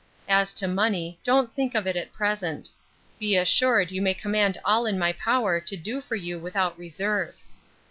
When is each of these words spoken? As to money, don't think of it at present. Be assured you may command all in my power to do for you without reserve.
As 0.27 0.51
to 0.53 0.67
money, 0.67 1.19
don't 1.23 1.53
think 1.53 1.75
of 1.75 1.85
it 1.85 1.95
at 1.95 2.11
present. 2.11 2.71
Be 3.19 3.35
assured 3.37 3.91
you 3.91 4.01
may 4.01 4.15
command 4.15 4.57
all 4.65 4.87
in 4.87 4.97
my 4.97 5.13
power 5.13 5.59
to 5.61 5.77
do 5.77 6.01
for 6.01 6.15
you 6.15 6.39
without 6.39 6.75
reserve. 6.75 7.35